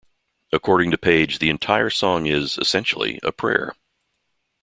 According 0.51 0.89
to 0.89 0.97
Page 0.97 1.37
the 1.37 1.51
entire 1.51 1.91
song 1.91 2.25
is, 2.25 2.57
essentially, 2.57 3.19
a 3.21 3.31
prayer. 3.31 3.75